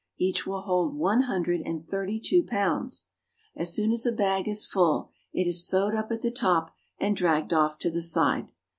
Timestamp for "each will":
0.17-0.61